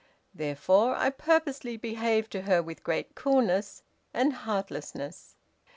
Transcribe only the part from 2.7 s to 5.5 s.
great coolness and heartlessness.